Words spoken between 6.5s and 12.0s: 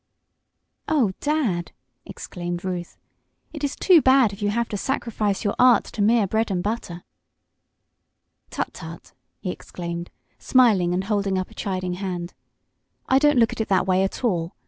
butter." "Tut! Tut!" he exclaimed, smiling and holding up a chiding